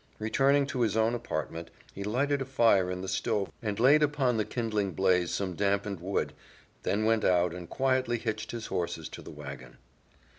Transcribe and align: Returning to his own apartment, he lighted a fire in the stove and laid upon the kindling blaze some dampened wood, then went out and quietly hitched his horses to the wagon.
Returning 0.17 0.65
to 0.65 0.81
his 0.81 0.97
own 0.97 1.13
apartment, 1.13 1.69
he 1.93 2.03
lighted 2.03 2.41
a 2.41 2.45
fire 2.45 2.89
in 2.89 3.01
the 3.01 3.07
stove 3.07 3.51
and 3.61 3.79
laid 3.79 4.01
upon 4.01 4.37
the 4.37 4.45
kindling 4.45 4.93
blaze 4.93 5.29
some 5.29 5.53
dampened 5.53 5.99
wood, 5.99 6.33
then 6.81 7.05
went 7.05 7.23
out 7.23 7.53
and 7.53 7.69
quietly 7.69 8.17
hitched 8.17 8.49
his 8.49 8.65
horses 8.65 9.07
to 9.09 9.21
the 9.21 9.29
wagon. 9.29 9.77